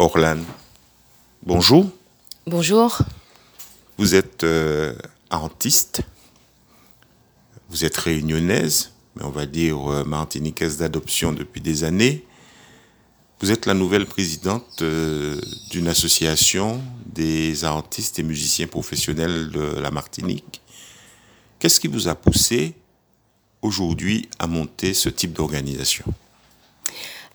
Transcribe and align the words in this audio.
Orlan. 0.00 0.38
Bonjour. 1.42 1.90
Bonjour. 2.46 3.00
Vous 3.98 4.14
êtes 4.14 4.44
euh, 4.44 4.94
artiste, 5.28 6.00
vous 7.68 7.84
êtes 7.84 7.98
réunionnaise, 7.98 8.92
mais 9.14 9.24
on 9.24 9.30
va 9.30 9.44
dire 9.44 9.92
euh, 9.92 10.04
martiniquaise 10.04 10.78
d'adoption 10.78 11.32
depuis 11.32 11.60
des 11.60 11.84
années. 11.84 12.24
Vous 13.42 13.50
êtes 13.50 13.66
la 13.66 13.74
nouvelle 13.74 14.06
présidente 14.06 14.80
euh, 14.80 15.38
d'une 15.70 15.88
association 15.88 16.80
des 17.04 17.66
artistes 17.66 18.18
et 18.18 18.22
musiciens 18.22 18.68
professionnels 18.68 19.50
de 19.50 19.80
la 19.80 19.90
Martinique. 19.90 20.62
Qu'est-ce 21.58 21.78
qui 21.78 21.88
vous 21.88 22.08
a 22.08 22.14
poussé 22.14 22.72
aujourd'hui 23.60 24.30
à 24.38 24.46
monter 24.46 24.94
ce 24.94 25.10
type 25.10 25.34
d'organisation? 25.34 26.06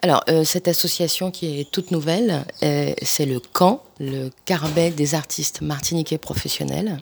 Alors, 0.05 0.23
euh, 0.29 0.43
cette 0.43 0.67
association 0.67 1.31
qui 1.31 1.59
est 1.59 1.71
toute 1.71 1.89
nouvelle, 1.89 2.45
euh, 2.61 2.93
c'est 3.01 3.25
le 3.25 3.39
CAN, 3.39 3.81
le 3.99 4.29
Carbet 4.45 4.91
des 4.91 5.15
artistes 5.15 5.61
martiniquais 5.61 6.19
professionnels. 6.19 6.99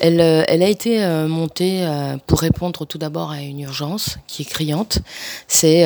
Elle, 0.00 0.20
euh, 0.20 0.42
a 0.42 0.68
été 0.68 0.98
montée 1.28 1.88
pour 2.26 2.40
répondre 2.40 2.86
tout 2.86 2.98
d'abord 2.98 3.30
à 3.30 3.40
une 3.40 3.60
urgence 3.60 4.18
qui 4.26 4.42
est 4.42 4.46
criante. 4.46 4.98
C'est 5.46 5.84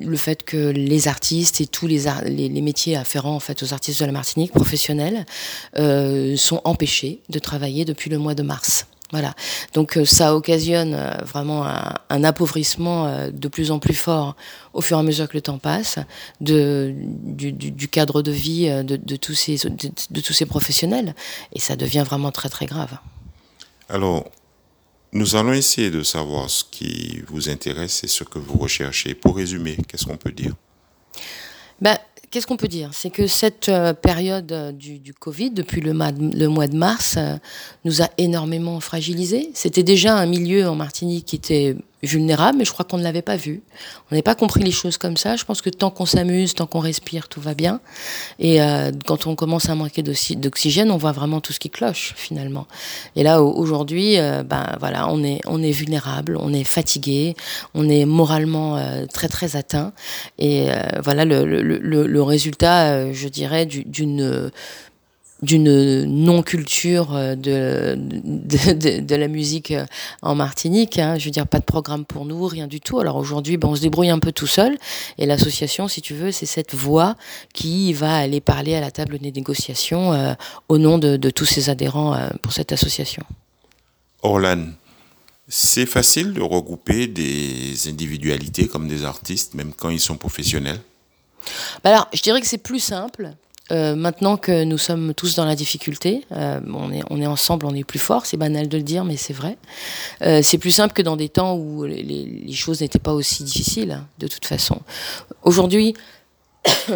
le 0.00 0.16
fait 0.16 0.44
que 0.44 0.68
les 0.68 1.08
artistes 1.08 1.60
et 1.60 1.66
tous 1.66 1.88
les, 1.88 2.04
les, 2.26 2.48
les, 2.48 2.60
métiers 2.60 2.94
afférents 2.94 3.34
en 3.34 3.40
fait 3.40 3.60
aux 3.64 3.72
artistes 3.72 3.98
de 3.98 4.06
la 4.06 4.12
Martinique 4.12 4.52
professionnels 4.52 5.26
sont 5.74 6.60
empêchés 6.62 7.22
de 7.28 7.40
travailler 7.40 7.84
depuis 7.84 8.08
le 8.08 8.18
mois 8.18 8.34
de 8.34 8.44
mars. 8.44 8.86
Voilà. 9.12 9.34
Donc 9.74 9.96
euh, 9.96 10.04
ça 10.04 10.34
occasionne 10.36 10.94
euh, 10.94 11.16
vraiment 11.24 11.64
un, 11.64 12.24
appauvrissement 12.24 13.06
euh, 13.06 13.30
de 13.30 13.48
plus 13.48 13.70
en 13.70 13.78
plus 13.78 13.94
fort 13.94 14.36
au 14.72 14.80
fur 14.80 14.96
et 14.96 15.00
à 15.00 15.02
mesure 15.02 15.28
que 15.28 15.36
le 15.36 15.40
temps 15.40 15.58
passe 15.58 15.98
du, 16.40 17.88
cadre 17.90 18.22
de 18.22 18.30
vie 18.30 18.68
de, 18.84 19.16
tous 19.16 19.34
ces, 19.34 19.56
de, 19.56 20.20
tous 20.20 20.32
ces 20.32 20.46
professionnels. 20.46 21.14
Et 21.52 21.58
ça 21.58 21.74
devient 21.74 22.04
vraiment 22.06 22.30
très 22.30 22.48
très 22.48 22.66
grave. 22.66 22.98
Alors, 23.88 24.30
nous 25.12 25.34
allons 25.34 25.52
essayer 25.52 25.90
de 25.90 26.04
savoir 26.04 26.48
ce 26.48 26.62
qui 26.70 27.20
vous 27.26 27.48
intéresse 27.48 28.04
et 28.04 28.08
ce 28.08 28.22
que 28.22 28.38
vous 28.38 28.58
recherchez. 28.58 29.14
Pour 29.14 29.36
résumer, 29.36 29.76
qu'est-ce 29.88 30.04
qu'on 30.04 30.16
peut 30.16 30.30
dire? 30.30 30.54
Ben, 31.80 31.96
Qu'est-ce 32.30 32.46
qu'on 32.46 32.56
peut 32.56 32.68
dire? 32.68 32.90
C'est 32.92 33.10
que 33.10 33.26
cette 33.26 33.68
euh, 33.68 33.92
période 33.92 34.52
euh, 34.52 34.70
du, 34.70 35.12
Covid, 35.12 35.50
depuis 35.50 35.80
le, 35.80 35.90
le, 35.90 36.46
mois 36.46 36.68
de 36.68 36.76
mars, 36.76 37.16
euh, 37.18 37.36
nous 37.84 38.02
a 38.02 38.08
énormément 38.18 38.78
fragilisés. 38.78 39.50
C'était 39.52 39.82
déjà 39.82 40.16
un 40.16 40.26
milieu 40.26 40.68
en 40.68 40.76
Martinique 40.76 41.24
qui 41.26 41.36
était 41.36 41.74
vulnérable, 42.02 42.58
mais 42.58 42.64
je 42.64 42.72
crois 42.72 42.84
qu'on 42.84 42.98
ne 42.98 43.02
l'avait 43.02 43.22
pas 43.22 43.36
vu. 43.36 43.62
On 44.10 44.14
n'avait 44.14 44.22
pas 44.22 44.34
compris 44.34 44.62
les 44.62 44.70
choses 44.70 44.96
comme 44.98 45.16
ça. 45.16 45.36
Je 45.36 45.44
pense 45.44 45.60
que 45.60 45.70
tant 45.70 45.90
qu'on 45.90 46.06
s'amuse, 46.06 46.54
tant 46.54 46.66
qu'on 46.66 46.80
respire, 46.80 47.28
tout 47.28 47.40
va 47.40 47.54
bien. 47.54 47.80
Et 48.38 48.62
euh, 48.62 48.90
quand 49.06 49.26
on 49.26 49.34
commence 49.34 49.68
à 49.68 49.74
manquer 49.74 50.02
d'oxygène, 50.02 50.90
on 50.90 50.96
voit 50.96 51.12
vraiment 51.12 51.40
tout 51.40 51.52
ce 51.52 51.60
qui 51.60 51.70
cloche 51.70 52.14
finalement. 52.16 52.66
Et 53.16 53.22
là, 53.22 53.42
aujourd'hui, 53.42 54.18
euh, 54.18 54.42
ben 54.42 54.76
voilà, 54.80 55.08
on 55.08 55.22
est 55.22 55.40
on 55.46 55.62
est 55.62 55.72
vulnérable, 55.72 56.36
on 56.40 56.52
est 56.52 56.64
fatigué, 56.64 57.36
on 57.74 57.88
est 57.88 58.04
moralement 58.04 58.76
euh, 58.76 59.06
très 59.06 59.28
très 59.28 59.56
atteint. 59.56 59.92
Et 60.38 60.68
voilà 61.02 61.24
le, 61.24 61.44
le, 61.44 61.62
le, 61.62 62.06
le 62.06 62.22
résultat, 62.22 63.12
je 63.12 63.28
dirais, 63.28 63.66
d'une 63.66 64.50
d'une 65.42 66.04
non-culture 66.04 67.14
euh, 67.14 67.34
de, 67.34 67.96
de, 67.96 69.00
de, 69.00 69.14
la 69.14 69.28
musique 69.28 69.70
euh, 69.70 69.86
en 70.22 70.34
Martinique. 70.34 70.98
Hein. 70.98 71.18
Je 71.18 71.24
veux 71.26 71.30
dire, 71.30 71.46
pas 71.46 71.58
de 71.58 71.64
programme 71.64 72.04
pour 72.04 72.24
nous, 72.24 72.46
rien 72.46 72.66
du 72.66 72.80
tout. 72.80 73.00
Alors 73.00 73.16
aujourd'hui, 73.16 73.56
ben, 73.56 73.68
on 73.68 73.76
se 73.76 73.80
débrouille 73.80 74.10
un 74.10 74.18
peu 74.18 74.32
tout 74.32 74.46
seul. 74.46 74.76
Et 75.18 75.26
l'association, 75.26 75.88
si 75.88 76.02
tu 76.02 76.14
veux, 76.14 76.32
c'est 76.32 76.46
cette 76.46 76.74
voix 76.74 77.16
qui 77.54 77.92
va 77.92 78.16
aller 78.16 78.40
parler 78.40 78.74
à 78.74 78.80
la 78.80 78.90
table 78.90 79.18
des 79.18 79.32
négociations 79.32 80.12
euh, 80.12 80.34
au 80.68 80.78
nom 80.78 80.98
de, 80.98 81.16
de, 81.16 81.30
tous 81.30 81.46
ses 81.46 81.70
adhérents 81.70 82.16
pour 82.42 82.52
cette 82.52 82.72
association. 82.72 83.22
Orlan, 84.22 84.66
c'est 85.48 85.86
facile 85.86 86.32
de 86.32 86.40
regrouper 86.40 87.06
des 87.06 87.88
individualités 87.88 88.68
comme 88.68 88.88
des 88.88 89.04
artistes, 89.04 89.54
même 89.54 89.72
quand 89.72 89.90
ils 89.90 90.00
sont 90.00 90.16
professionnels? 90.16 90.80
Ben 91.82 91.90
Alors, 91.90 92.08
je 92.12 92.22
dirais 92.22 92.40
que 92.40 92.46
c'est 92.46 92.58
plus 92.58 92.80
simple 92.80 93.32
euh, 93.70 93.94
maintenant 93.94 94.36
que 94.36 94.64
nous 94.64 94.78
sommes 94.78 95.14
tous 95.14 95.36
dans 95.36 95.44
la 95.44 95.54
difficulté, 95.54 96.24
euh, 96.32 96.60
on, 96.72 96.92
est, 96.92 97.02
on 97.10 97.20
est 97.20 97.26
ensemble, 97.26 97.66
on 97.66 97.74
est 97.74 97.84
plus 97.84 97.98
fort, 97.98 98.26
c'est 98.26 98.36
banal 98.36 98.68
de 98.68 98.76
le 98.76 98.82
dire, 98.82 99.04
mais 99.04 99.16
c'est 99.16 99.32
vrai. 99.32 99.56
Euh, 100.22 100.40
c'est 100.42 100.58
plus 100.58 100.70
simple 100.70 100.92
que 100.92 101.02
dans 101.02 101.16
des 101.16 101.28
temps 101.28 101.54
où 101.54 101.84
les, 101.84 102.52
choses 102.52 102.80
n'étaient 102.80 102.98
pas 102.98 103.12
aussi 103.12 103.44
difficiles, 103.44 103.92
hein, 103.92 104.06
de 104.18 104.26
toute 104.26 104.44
façon. 104.44 104.80
Aujourd'hui, 105.42 105.94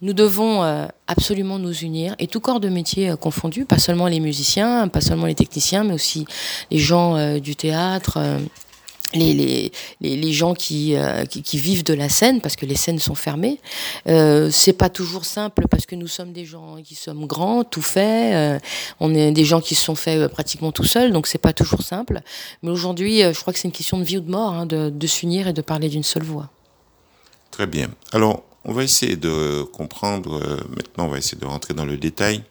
nous 0.00 0.12
devons 0.12 0.62
absolument 1.06 1.58
nous 1.58 1.74
unir, 1.74 2.14
et 2.18 2.26
tout 2.26 2.40
corps 2.40 2.60
de 2.60 2.68
métier 2.68 3.14
confondu, 3.20 3.64
pas 3.64 3.78
seulement 3.78 4.06
les 4.06 4.20
musiciens, 4.20 4.88
pas 4.88 5.00
seulement 5.00 5.26
les 5.26 5.34
techniciens, 5.34 5.84
mais 5.84 5.94
aussi 5.94 6.24
les 6.70 6.78
gens 6.78 7.38
du 7.38 7.56
théâtre 7.56 8.18
les, 9.14 9.34
les, 10.00 10.16
les, 10.16 10.32
gens 10.32 10.54
qui, 10.54 10.94
euh, 10.96 11.24
qui, 11.24 11.42
qui, 11.42 11.58
vivent 11.58 11.84
de 11.84 11.94
la 11.94 12.08
scène, 12.08 12.40
parce 12.40 12.56
que 12.56 12.66
les 12.66 12.74
scènes 12.76 12.98
sont 12.98 13.14
fermées. 13.14 13.60
Euh, 14.08 14.50
c'est 14.50 14.72
pas 14.72 14.88
toujours 14.88 15.24
simple 15.24 15.66
parce 15.68 15.86
que 15.86 15.94
nous 15.94 16.06
sommes 16.06 16.32
des 16.32 16.44
gens 16.44 16.76
qui 16.82 16.94
sommes 16.94 17.26
grands, 17.26 17.64
tout 17.64 17.82
faits. 17.82 18.34
Euh, 18.34 18.58
on 19.00 19.14
est 19.14 19.32
des 19.32 19.44
gens 19.44 19.60
qui 19.60 19.74
se 19.74 19.84
sont 19.84 19.94
faits 19.94 20.18
euh, 20.20 20.28
pratiquement 20.28 20.72
tout 20.72 20.84
seuls, 20.84 21.12
donc 21.12 21.26
c'est 21.26 21.38
pas 21.38 21.52
toujours 21.52 21.82
simple. 21.82 22.20
Mais 22.62 22.70
aujourd'hui, 22.70 23.20
je 23.20 23.40
crois 23.40 23.52
que 23.52 23.58
c'est 23.58 23.68
une 23.68 23.72
question 23.72 23.98
de 23.98 24.04
vie 24.04 24.18
ou 24.18 24.20
de 24.20 24.30
mort, 24.30 24.52
hein, 24.52 24.66
de, 24.66 24.90
de 24.90 25.06
s'unir 25.06 25.48
et 25.48 25.52
de 25.52 25.62
parler 25.62 25.88
d'une 25.88 26.02
seule 26.02 26.24
voix. 26.24 26.50
Très 27.50 27.66
bien. 27.66 27.90
Alors, 28.12 28.42
on 28.64 28.72
va 28.72 28.84
essayer 28.84 29.16
de 29.16 29.62
comprendre. 29.62 30.40
maintenant, 30.68 31.06
on 31.06 31.08
va 31.08 31.18
essayer 31.18 31.38
de 31.38 31.46
rentrer 31.46 31.74
dans 31.74 31.84
le 31.84 31.96
détail. 31.96 32.42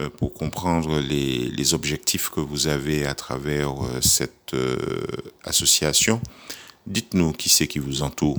Euh, 0.00 0.08
pour 0.08 0.32
comprendre 0.32 0.98
les, 1.00 1.74
objectifs 1.74 2.30
que 2.30 2.40
vous 2.40 2.66
avez 2.66 3.06
à 3.06 3.14
travers 3.14 3.84
euh, 3.84 4.00
cette 4.00 4.54
euh, 4.54 5.06
association. 5.44 6.20
Dites-nous 6.86 7.32
qui 7.32 7.48
c'est 7.48 7.68
qui 7.68 7.78
vous 7.78 8.02
entoure. 8.02 8.38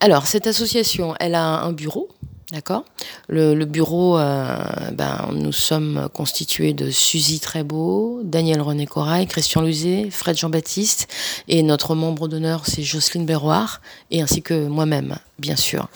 Alors, 0.00 0.26
cette 0.26 0.46
association, 0.46 1.14
elle 1.20 1.34
a 1.34 1.62
un 1.62 1.72
bureau 1.72 2.08
D'accord? 2.52 2.84
Le, 3.28 3.64
bureau, 3.64 4.16
ben, 4.16 5.30
nous 5.32 5.50
sommes 5.50 6.08
constitués 6.12 6.74
de 6.74 6.90
Suzy 6.90 7.40
Trébeau, 7.40 8.20
Daniel 8.22 8.60
René 8.60 8.86
Corail, 8.86 9.26
Christian 9.26 9.62
Luzet, 9.62 10.10
Fred 10.10 10.36
Jean-Baptiste, 10.36 11.08
et 11.48 11.62
notre 11.62 11.94
membre 11.94 12.28
d'honneur, 12.28 12.64
c'est 12.66 12.82
Jocelyne 12.82 13.24
Berroir, 13.24 13.80
et 14.10 14.20
ainsi 14.20 14.42
que 14.42 14.68
moi-même, 14.68 15.16
bien 15.38 15.56
sûr. 15.56 15.88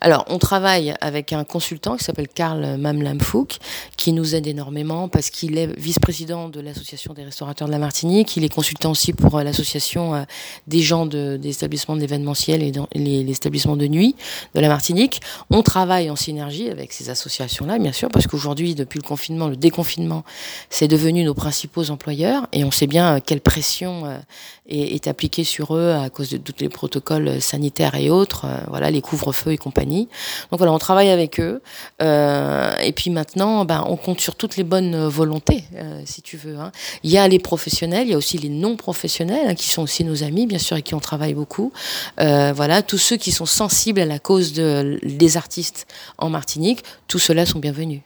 Alors, 0.00 0.24
on 0.28 0.38
travaille 0.38 0.94
avec 1.00 1.32
un 1.32 1.44
consultant 1.44 1.96
qui 1.96 2.04
s'appelle 2.04 2.28
Karl 2.28 2.76
Mamlamfouk, 2.78 3.58
qui 3.96 4.12
nous 4.12 4.34
aide 4.34 4.46
énormément 4.46 5.08
parce 5.08 5.30
qu'il 5.30 5.58
est 5.58 5.78
vice-président 5.78 6.48
de 6.48 6.60
l'Association 6.60 7.12
des 7.12 7.24
restaurateurs 7.24 7.68
de 7.68 7.72
la 7.72 7.78
Martinique, 7.78 8.36
il 8.36 8.44
est 8.44 8.52
consultant 8.52 8.90
aussi 8.90 9.12
pour 9.12 9.36
euh, 9.36 9.42
l'association 9.42 10.14
euh, 10.14 10.22
des 10.66 10.80
gens 10.80 11.06
de, 11.06 11.36
des 11.36 11.50
établissements 11.50 11.96
d'événementiel 11.96 12.62
et 12.62 12.72
dans 12.72 12.88
les, 12.94 13.30
établissements 13.30 13.76
de 13.76 13.86
nuit 13.86 14.14
de 14.54 14.60
la 14.60 14.68
Martinique. 14.68 15.20
On 15.50 15.62
travaille 15.62 16.10
en 16.10 16.16
synergie 16.16 16.70
avec 16.70 16.92
ces 16.92 17.10
associations-là, 17.10 17.78
bien 17.78 17.92
sûr, 17.92 18.08
parce 18.08 18.26
qu'aujourd'hui, 18.26 18.74
depuis 18.74 18.98
le 18.98 19.06
confinement, 19.06 19.48
le 19.48 19.56
déconfinement, 19.56 20.24
c'est 20.70 20.88
devenu 20.88 21.24
nos 21.24 21.34
principaux 21.34 21.90
employeurs 21.90 22.46
et 22.52 22.64
on 22.64 22.70
sait 22.70 22.86
bien 22.86 23.16
euh, 23.16 23.20
quelle 23.24 23.40
pression 23.40 24.20
est, 24.68 24.94
est 24.94 25.06
appliquée 25.06 25.44
sur 25.44 25.76
eux 25.76 25.92
à 25.92 26.08
cause 26.10 26.30
de 26.30 26.38
tous 26.38 26.54
les 26.60 26.68
protocoles 26.68 27.40
sanitaires 27.40 27.94
et 27.94 28.10
autres, 28.10 28.44
euh, 28.44 28.58
les 28.90 29.00
couvre-feux 29.00 29.52
et 29.52 29.58
compagnie. 29.58 30.08
Donc 30.50 30.58
voilà, 30.58 30.72
on 30.72 30.78
travaille 30.78 31.10
avec 31.10 31.40
eux. 31.40 31.62
Euh, 32.02 32.76
et 32.78 32.92
puis 32.92 33.10
maintenant, 33.10 33.64
ben, 33.64 33.84
on 33.86 33.96
compte 33.96 34.20
sur 34.20 34.34
toutes 34.34 34.56
les 34.56 34.64
bonnes 34.64 35.06
volontés, 35.06 35.64
euh, 35.74 36.02
si 36.04 36.22
tu 36.22 36.36
veux. 36.36 36.58
Hein. 36.58 36.72
Il 37.02 37.10
y 37.10 37.18
a 37.18 37.26
les 37.28 37.38
professionnels, 37.38 38.06
il 38.06 38.10
y 38.10 38.14
a 38.14 38.16
aussi 38.16 38.38
les 38.38 38.48
non-professionnels, 38.48 39.50
hein, 39.50 39.54
qui 39.54 39.68
sont 39.68 39.82
aussi 39.82 40.04
nos 40.04 40.22
amis, 40.22 40.46
bien 40.46 40.58
sûr, 40.58 40.76
et 40.76 40.82
qui 40.82 40.94
on 40.94 41.00
travaille 41.00 41.34
beaucoup. 41.34 41.72
Euh, 42.20 42.52
voilà, 42.54 42.82
tous 42.82 42.98
ceux 42.98 43.16
qui 43.16 43.32
sont 43.32 43.46
sensibles 43.46 44.00
à 44.00 44.06
la 44.06 44.18
cause 44.18 44.52
de, 44.52 44.98
des 45.02 45.36
artistes 45.36 45.86
en 46.18 46.30
Martinique, 46.30 46.82
tous 47.08 47.18
ceux-là 47.18 47.46
sont 47.46 47.58
bienvenus. 47.58 48.00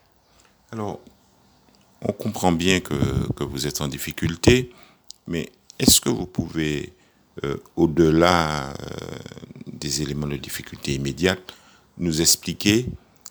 Alors, 0.72 1.00
on 2.02 2.12
comprend 2.12 2.52
bien 2.52 2.80
que 2.80 2.94
vous 3.44 3.66
êtes 3.66 3.80
en 3.80 3.88
difficulté, 3.88 4.70
mais 5.26 5.50
est-ce 5.78 6.00
que 6.00 6.10
vous 6.10 6.26
pouvez, 6.26 6.92
euh, 7.44 7.56
au-delà 7.76 8.70
euh, 8.70 8.74
des 9.72 10.02
éléments 10.02 10.26
de 10.26 10.36
difficulté 10.36 10.94
immédiate, 10.94 11.40
nous 11.98 12.20
expliquer 12.20 12.86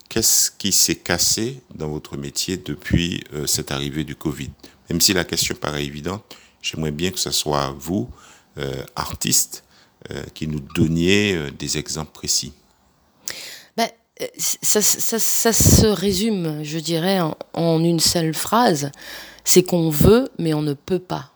qu'est-ce 0.10 0.52
qui 0.52 0.72
s'est 0.72 0.96
cassé 0.96 1.62
dans 1.76 1.90
votre 1.90 2.18
métier 2.18 2.58
depuis 2.58 3.24
euh, 3.34 3.46
cette 3.46 3.72
arrivée 3.72 4.04
du 4.04 4.16
Covid 4.16 4.52
Même 4.90 5.02
si 5.02 5.14
la 5.14 5.26
question 5.26 5.56
paraît 5.56 5.86
évidente, 5.86 6.24
j'aimerais 6.62 6.92
bien 6.92 7.12
que 7.12 7.20
ce 7.20 7.32
soit 7.32 7.76
vous, 7.78 8.10
artiste, 8.98 9.64
euh, 10.12 10.24
qui 10.34 10.48
nous 10.48 10.60
donniez 10.60 11.50
des 11.58 11.78
exemples 11.78 12.12
précis 12.12 12.52
ça, 14.38 14.82
ça, 14.82 15.54
se 15.54 15.86
résume, 15.86 16.64
je 16.64 16.78
dirais, 16.80 17.20
en 17.54 17.84
une 17.84 18.00
seule 18.00 18.34
phrase. 18.34 18.92
C'est 19.44 19.64
qu'on 19.64 19.90
veut, 19.90 20.30
mais 20.38 20.54
on 20.54 20.62
ne 20.62 20.74
peut 20.74 21.00
pas. 21.00 21.29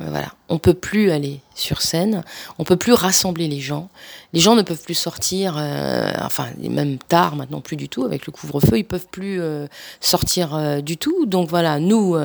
Voilà, 0.00 0.32
on 0.48 0.58
peut 0.58 0.72
plus 0.72 1.10
aller 1.10 1.40
sur 1.54 1.82
scène, 1.82 2.24
on 2.58 2.64
peut 2.64 2.76
plus 2.76 2.94
rassembler 2.94 3.46
les 3.46 3.60
gens. 3.60 3.90
Les 4.32 4.40
gens 4.40 4.54
ne 4.54 4.62
peuvent 4.62 4.82
plus 4.82 4.94
sortir, 4.94 5.56
euh, 5.58 6.10
enfin 6.22 6.46
même 6.58 6.96
tard 6.96 7.36
maintenant 7.36 7.60
plus 7.60 7.76
du 7.76 7.90
tout 7.90 8.04
avec 8.04 8.24
le 8.24 8.32
couvre-feu, 8.32 8.78
ils 8.78 8.86
peuvent 8.86 9.08
plus 9.10 9.38
euh, 9.38 9.66
sortir 10.00 10.54
euh, 10.54 10.80
du 10.80 10.96
tout. 10.96 11.26
Donc 11.26 11.50
voilà, 11.50 11.78
nous, 11.78 12.16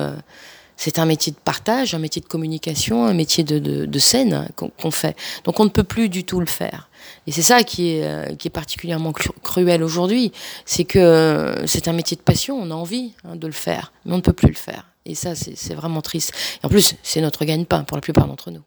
c'est 0.78 0.98
un 0.98 1.04
métier 1.04 1.30
de 1.30 1.36
partage, 1.36 1.94
un 1.94 1.98
métier 1.98 2.22
de 2.22 2.26
communication, 2.26 3.04
un 3.04 3.12
métier 3.12 3.44
de, 3.44 3.58
de, 3.58 3.98
scène 3.98 4.48
qu'on 4.56 4.90
fait. 4.90 5.14
Donc 5.44 5.60
on 5.60 5.64
ne 5.64 5.70
peut 5.70 5.84
plus 5.84 6.08
du 6.08 6.24
tout 6.24 6.40
le 6.40 6.46
faire. 6.46 6.88
Et 7.26 7.32
c'est 7.32 7.42
ça 7.42 7.64
qui 7.64 7.90
est, 7.90 8.36
qui 8.38 8.48
est 8.48 8.50
particulièrement 8.50 9.12
cruel 9.12 9.82
aujourd'hui, 9.82 10.32
c'est 10.64 10.84
que 10.84 11.54
c'est 11.66 11.86
un 11.86 11.92
métier 11.92 12.16
de 12.16 12.22
passion, 12.22 12.58
on 12.58 12.70
a 12.70 12.74
envie 12.74 13.12
hein, 13.24 13.36
de 13.36 13.46
le 13.46 13.52
faire, 13.52 13.92
mais 14.06 14.14
on 14.14 14.16
ne 14.16 14.22
peut 14.22 14.32
plus 14.32 14.48
le 14.48 14.54
faire. 14.54 14.86
Et 15.08 15.14
ça, 15.14 15.34
c'est 15.34 15.74
vraiment 15.74 16.02
triste. 16.02 16.32
Et 16.62 16.66
en 16.66 16.68
plus, 16.68 16.94
c'est 17.02 17.22
notre 17.22 17.46
gagne-pain 17.46 17.82
pour 17.84 17.96
la 17.96 18.02
plupart 18.02 18.26
d'entre 18.26 18.50
nous. 18.50 18.62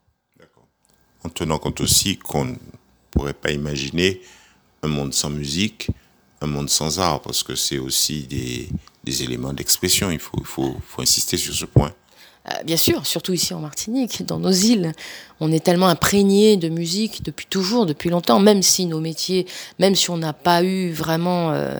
En 1.23 1.29
tenant 1.29 1.59
compte 1.59 1.79
aussi 1.81 2.17
qu'on 2.17 2.45
ne 2.45 2.55
pourrait 3.11 3.35
pas 3.35 3.51
imaginer 3.51 4.21
un 4.81 4.88
monde 4.88 5.13
sans 5.13 5.29
musique, 5.29 5.89
un 6.41 6.47
monde 6.47 6.67
sans 6.67 6.99
art, 6.99 7.21
parce 7.21 7.43
que 7.43 7.55
c'est 7.55 7.77
aussi 7.77 8.23
des, 8.23 8.69
des 9.03 9.21
éléments 9.21 9.53
d'expression. 9.53 10.09
Il 10.09 10.17
faut, 10.17 10.43
faut, 10.43 10.75
faut, 10.88 11.03
insister 11.03 11.38
sur 11.38 11.53
ce 11.53 11.65
point. 11.65 11.93
Euh, 12.49 12.63
bien 12.63 12.77
sûr, 12.77 13.05
surtout 13.05 13.33
ici 13.33 13.53
en 13.53 13.59
Martinique, 13.59 14.25
dans 14.25 14.39
nos 14.39 14.49
îles, 14.51 14.93
on 15.39 15.51
est 15.51 15.63
tellement 15.63 15.89
imprégné 15.89 16.57
de 16.57 16.69
musique 16.69 17.23
depuis 17.23 17.45
toujours, 17.45 17.85
depuis 17.85 18.09
longtemps, 18.09 18.39
même 18.39 18.63
si 18.63 18.88
nos 18.88 18.99
métiers, 18.99 19.45
même 19.77 19.93
si 19.93 20.09
on 20.09 20.17
n'a 20.17 20.33
pas 20.33 20.63
eu 20.63 20.91
vraiment... 20.91 21.51
Euh, 21.51 21.79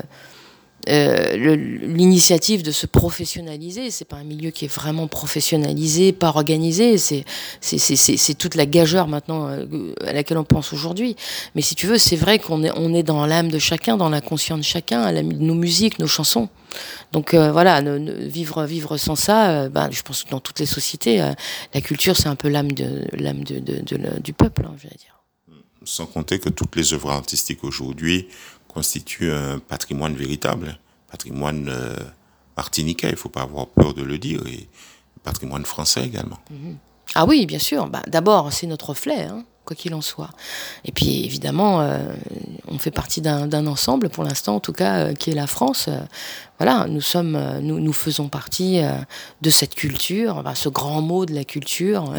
euh, 0.90 1.36
l'initiative 1.36 2.64
de 2.64 2.72
se 2.72 2.88
professionnaliser. 2.88 3.92
C'est 3.92 4.06
pas 4.06 4.18
un 4.18 4.24
milieu 4.24 4.50
qui 4.50 4.66
est 4.66 4.74
vraiment 4.74 5.08
professionnalisé, 5.08 6.12
pas 6.12 6.30
organisé. 6.30 6.98
C'est 6.98 8.34
toute 8.38 8.56
la 8.56 8.66
gageure 8.66 9.08
maintenant 9.08 9.48
euh, 9.48 9.94
à 10.06 10.14
laquelle 10.14 10.38
on 10.38 10.44
pense 10.44 10.74
aujourd'hui. 10.74 11.16
Mais 11.56 11.62
si 11.62 11.76
tu 11.76 11.88
veux, 11.88 11.98
c'est 11.98 12.16
vrai 12.16 12.40
qu'on 12.40 12.64
est 12.64 12.72
on 12.76 12.94
est 12.94 13.04
dans 13.04 13.26
l'âme 13.26 13.50
de 13.50 13.60
chacun, 13.60 13.98
dans 13.98 14.10
la 14.10 14.22
conscience 14.22 14.60
de 14.60 14.66
chacun, 14.66 15.02
à 15.02 15.12
la, 15.12 15.22
nos 15.22 15.56
musiques, 15.56 16.00
nos 16.00 16.08
chansons. 16.08 16.50
Donc 17.12 17.34
euh, 17.34 17.52
voilà, 17.52 17.82
vivre 17.82 18.66
vivre 18.66 18.98
sans 18.98 19.16
ça, 19.16 19.70
ben, 19.70 19.90
je 19.92 20.02
pense 20.02 20.24
que 20.24 20.30
dans 20.30 20.40
toutes 20.40 20.60
les 20.60 20.66
sociétés, 20.66 21.18
la 21.74 21.82
culture 21.82 22.16
c'est 22.16 22.30
un 22.30 22.36
peu 22.36 22.48
l'âme 22.48 22.72
de 22.72 23.06
l'âme 23.14 23.44
de, 23.44 24.20
du 24.20 24.34
peuple, 24.34 24.64
hein, 24.66 24.74
je 24.78 24.84
vais 24.84 24.96
dire. 24.96 25.18
Sans 25.84 26.06
compter 26.06 26.38
que 26.40 26.50
toutes 26.50 26.76
les 26.76 26.94
œuvres 26.94 27.10
artistiques 27.10 27.64
aujourd'hui 27.64 28.28
constitue 28.72 29.32
un 29.32 29.60
patrimoine 29.60 30.16
véritable, 30.16 30.78
patrimoine 31.10 31.68
euh, 31.70 31.96
martiniquais, 32.58 33.10
il 33.10 33.14
ne 33.14 33.18
faut 33.18 33.30
pas 33.30 33.42
avoir 33.42 33.68
peur 33.68 33.94
de 33.94 34.02
le 34.02 34.18
dire, 34.18 34.46
et 34.48 34.68
patrimoine 35.24 35.66
français 35.66 36.06
également. 36.06 36.40
Mhm. 36.50 36.78
Ah 37.16 37.26
oui, 37.26 37.46
bien 37.46 37.60
sûr. 37.60 37.88
Bah, 37.88 38.02
D'abord, 38.08 38.54
c'est 38.54 38.68
notre 38.68 38.90
reflet. 38.90 39.28
Quoi 39.72 39.76
qu'il 39.76 39.94
en 39.94 40.02
soit. 40.02 40.32
Et 40.84 40.92
puis 40.92 41.24
évidemment, 41.24 41.80
euh, 41.80 42.14
on 42.68 42.78
fait 42.78 42.92
partie 42.92 43.22
d'un 43.22 43.68
ensemble, 43.68 44.10
pour 44.10 44.26
l'instant 44.26 44.56
en 44.56 44.60
tout 44.60 44.74
cas, 44.74 44.98
euh, 44.98 45.14
qui 45.14 45.32
est 45.32 45.34
la 45.34 45.48
France. 45.48 45.86
Euh, 45.88 45.98
voilà, 46.60 46.88
nous 46.88 47.00
sommes, 47.00 47.40
nous, 47.62 47.80
nous 47.80 47.94
faisons 47.94 48.28
partie 48.28 48.82
de 49.42 49.50
cette 49.50 49.74
culture, 49.74 50.44
ce 50.54 50.70
grand 50.70 51.02
mot 51.02 51.26
de 51.26 51.34
la 51.34 51.44
culture. 51.44 52.14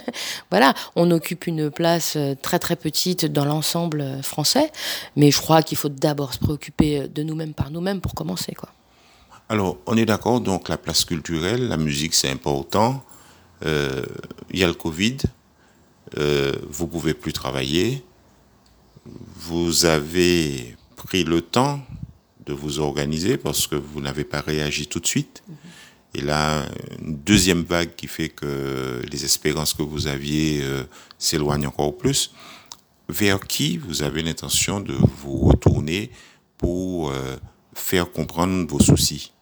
voilà, 0.52 0.72
on 0.94 1.10
occupe 1.10 1.48
une 1.48 1.68
place 1.68 2.16
très 2.40 2.60
très 2.60 2.76
petite 2.76 3.24
dans 3.24 3.44
l'ensemble 3.44 4.22
français, 4.22 4.70
mais 5.16 5.32
je 5.32 5.40
crois 5.40 5.62
qu'il 5.62 5.76
faut 5.76 5.88
d'abord 5.88 6.32
se 6.32 6.38
préoccuper 6.38 7.08
de 7.08 7.24
nous-mêmes 7.24 7.54
par 7.54 7.72
nous-mêmes 7.72 8.00
pour 8.00 8.14
commencer, 8.14 8.52
quoi. 8.52 8.68
Alors, 9.48 9.78
on 9.86 9.96
est 9.96 10.06
d'accord, 10.06 10.40
donc 10.40 10.68
la 10.68 10.76
place 10.76 11.04
culturelle, 11.04 11.66
la 11.66 11.76
musique, 11.76 12.14
c'est 12.14 12.30
important. 12.30 13.02
Il 13.64 14.60
y 14.60 14.62
a 14.62 14.68
le 14.68 14.74
Covid, 14.74 15.16
euh, 16.16 16.52
vous 16.68 16.86
pouvez 16.86 17.14
plus 17.14 17.32
travailler, 17.32 18.02
vous 19.36 19.84
avez 19.84 20.76
pris 20.96 21.24
le 21.24 21.40
temps 21.40 21.80
de 22.46 22.52
vous 22.52 22.78
organiser 22.78 23.36
parce 23.36 23.66
que 23.66 23.76
vous 23.76 24.00
n'avez 24.00 24.24
pas 24.24 24.40
réagi 24.40 24.86
tout 24.86 25.00
de 25.00 25.06
suite. 25.06 25.42
Et 26.14 26.22
là, 26.22 26.66
une 27.00 27.18
deuxième 27.18 27.62
vague 27.62 27.94
qui 27.94 28.06
fait 28.06 28.30
que 28.30 29.02
les 29.10 29.24
espérances 29.24 29.74
que 29.74 29.82
vous 29.82 30.06
aviez 30.06 30.60
euh, 30.62 30.84
s'éloignent 31.18 31.66
encore 31.66 31.96
plus. 31.96 32.32
Vers 33.08 33.40
qui 33.40 33.76
vous 33.76 34.02
avez 34.02 34.22
l'intention 34.22 34.80
de 34.80 34.94
vous 34.94 35.38
retourner 35.38 36.10
pour 36.56 37.10
euh, 37.10 37.36
faire 37.74 38.10
comprendre 38.10 38.66
vos 38.66 38.80
soucis? 38.80 39.32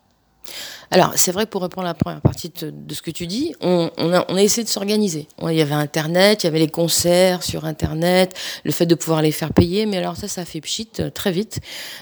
Alors, 0.91 1.13
c'est 1.17 1.33
vrai 1.33 1.47
pour 1.47 1.63
répondre 1.63 1.87
à 1.87 1.91
la 1.91 1.95
première 1.95 2.21
partie 2.21 2.51
de, 2.51 2.95
ce 2.95 3.03
que 3.03 3.11
tu 3.11 3.27
dis, 3.27 3.55
on, 3.61 3.91
a, 3.99 4.25
on 4.29 4.37
a, 4.37 4.43
essayé 4.43 4.63
de 4.63 4.69
s'organiser. 4.69 5.27
Il 5.43 5.53
y 5.53 5.61
avait 5.61 5.75
Internet, 5.75 6.45
il 6.45 6.47
y 6.47 6.49
avait 6.49 6.61
les 6.61 6.69
concerts 6.69 7.43
sur 7.43 7.65
Internet, 7.65 8.35
le 8.65 8.73
fait 8.73 8.87
de 8.87 8.95
pouvoir 8.95 9.23
les 9.23 9.33
faire 9.33 9.53
payer, 9.53 9.87
mais 9.87 9.97
alors 9.97 10.17
ça, 10.17 10.29
ça 10.29 10.45
fait 10.45 10.61
pchit 10.61 10.89
euh, 11.01 11.11
très 11.11 11.33
vite. 11.33 11.59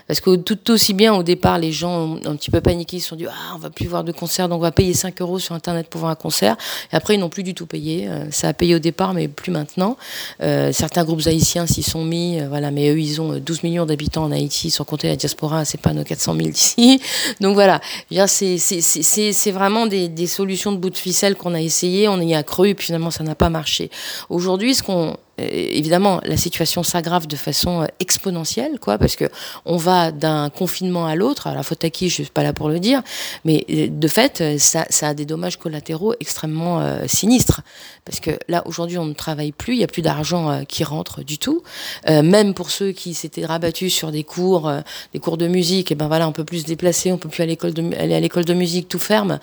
Parce 0.06 0.20
que 0.20 0.36
tout 0.36 0.70
aussi 0.70 0.92
bien, 0.92 1.14
au 1.14 1.22
départ, 1.22 1.58
les 1.58 1.72
gens 1.72 1.90
ont 1.92 2.20
un 2.26 2.36
petit 2.36 2.50
peu 2.50 2.60
paniqué, 2.60 2.98
ils 2.98 3.00
se 3.00 3.08
sont 3.08 3.16
dit, 3.16 3.26
ah, 3.26 3.52
on 3.54 3.58
va 3.58 3.70
plus 3.70 3.86
voir 3.86 4.04
de 4.04 4.12
concert, 4.12 4.48
donc 4.48 4.58
on 4.58 4.62
va 4.62 4.72
payer 4.72 4.92
5 4.92 5.20
euros 5.22 5.38
sur 5.38 5.54
Internet 5.54 5.88
pour 5.88 6.00
voir 6.00 6.12
un 6.12 6.16
concert. 6.16 6.56
Et 6.92 6.96
après, 6.96 7.14
ils 7.14 7.20
n'ont 7.20 7.30
plus 7.30 7.42
du 7.42 7.54
tout 7.54 7.66
payé. 7.66 8.08
Euh, 8.08 8.30
ça 8.30 8.48
a 8.48 8.52
payé 8.52 8.74
au 8.74 8.80
départ, 8.80 9.14
mais 9.14 9.28
plus 9.28 9.50
maintenant. 9.50 9.96
Euh, 10.42 10.72
certains 10.72 11.04
groupes 11.04 11.26
haïtiens 11.26 11.66
s'y 11.66 11.82
sont 11.82 12.04
mis, 12.04 12.40
voilà, 12.42 12.70
mais 12.70 12.90
eux, 12.90 13.00
ils 13.00 13.20
ont 13.20 13.38
12 13.38 13.62
millions 13.62 13.86
d'habitants 13.86 14.24
en 14.24 14.32
Haïti, 14.32 14.70
sans 14.70 14.84
compter 14.84 15.08
la 15.08 15.16
diaspora, 15.16 15.64
c'est 15.64 15.80
pas 15.80 15.92
nos 15.92 16.04
400 16.04 16.34
000 16.36 16.48
d'ici. 16.50 17.00
Donc 17.40 17.54
voilà, 17.54 17.80
c'est 18.26 18.58
c'est 18.80 19.50
vraiment 19.50 19.86
des, 19.86 20.26
solutions 20.26 20.72
de 20.72 20.78
bout 20.78 20.90
de 20.90 20.96
ficelle 20.96 21.36
qu'on 21.36 21.54
a 21.54 21.60
essayé, 21.60 22.08
on 22.08 22.20
y 22.20 22.34
a 22.34 22.42
cru, 22.42 22.70
et 22.70 22.74
puis 22.74 22.86
finalement 22.86 23.10
ça 23.10 23.24
n'a 23.24 23.34
pas 23.34 23.50
marché. 23.50 23.90
Aujourd'hui, 24.30 24.74
ce 24.74 24.82
qu'on 24.82 25.16
évidemment, 25.38 26.20
la 26.24 26.36
situation 26.36 26.82
s'aggrave 26.82 27.26
de 27.26 27.36
façon 27.36 27.82
euh, 27.82 27.86
exponentielle, 28.00 28.78
quoi, 28.78 28.98
parce 28.98 29.16
que 29.16 29.24
on 29.64 29.76
va 29.76 30.12
d'un 30.12 30.50
confinement 30.50 31.06
à 31.06 31.16
l'autre. 31.16 31.48
La 31.52 31.62
faute 31.62 31.84
à 31.84 31.90
qui, 31.90 32.08
je 32.08 32.14
suis 32.14 32.24
pas 32.26 32.42
là 32.42 32.52
pour 32.52 32.68
le 32.68 32.78
dire, 32.78 33.02
mais 33.44 33.64
euh, 33.70 33.88
de 33.90 34.08
fait, 34.08 34.58
ça, 34.58 34.86
ça 34.90 35.08
a 35.08 35.14
des 35.14 35.26
dommages 35.26 35.58
collatéraux 35.58 36.14
extrêmement 36.20 36.82
sinistres, 37.06 37.62
parce 38.04 38.20
que 38.20 38.30
là 38.48 38.62
aujourd'hui, 38.66 38.98
on 38.98 39.06
ne 39.06 39.14
travaille 39.14 39.52
plus, 39.52 39.74
il 39.74 39.80
y 39.80 39.84
a 39.84 39.88
plus 39.88 40.02
d'argent 40.02 40.64
qui 40.66 40.84
rentre 40.84 41.22
du 41.22 41.38
tout. 41.38 41.62
même 42.06 42.54
pour 42.54 42.70
ceux 42.70 42.92
qui 42.92 43.14
s'étaient 43.14 43.46
rabattus 43.46 43.92
sur 43.92 44.12
des 44.12 44.24
cours, 44.24 44.70
des 45.12 45.20
cours 45.20 45.36
de 45.36 45.46
musique, 45.46 45.92
et 45.92 45.94
ben 45.94 46.08
voilà, 46.08 46.28
on 46.28 46.32
peut 46.32 46.44
plus 46.44 46.60
se 46.60 46.66
déplacer, 46.66 47.12
on 47.12 47.18
peut 47.18 47.28
plus 47.28 47.42
aller 47.42 47.52
à 47.52 47.54
l'école 47.54 47.74
de, 47.74 47.96
aller 47.96 48.14
à 48.14 48.20
l'école 48.20 48.44
de 48.44 48.54
musique, 48.54 48.88
tout 48.88 48.98
ferme. 48.98 49.38